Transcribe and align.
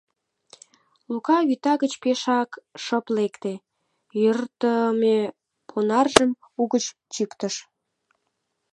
Лука 1.11 1.37
вӱта 1.47 1.73
гыч 1.81 1.93
пешак 2.01 2.49
шып 2.83 3.05
лекте, 3.17 3.53
йӧртымӧ 4.21 5.17
понаржым 5.69 6.31
угыч 6.61 6.85
чӱктыш. 7.13 7.55